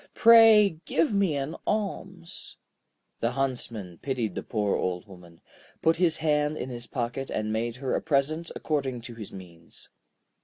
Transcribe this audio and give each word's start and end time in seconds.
Pray 0.15 0.79
give 0.85 1.13
me 1.13 1.35
an 1.35 1.55
alms.' 1.67 2.57
The 3.19 3.33
Huntsman 3.33 3.99
pitied 3.99 4.33
the 4.33 4.41
poor 4.41 4.75
Old 4.75 5.07
Woman, 5.07 5.41
put 5.83 5.97
his 5.97 6.17
hand 6.17 6.57
in 6.57 6.71
his 6.71 6.87
pocket, 6.87 7.29
and 7.29 7.53
made 7.53 7.75
her 7.75 7.93
a 7.93 8.01
present 8.01 8.49
according 8.55 9.01
to 9.01 9.13
his 9.13 9.31
means. 9.31 9.89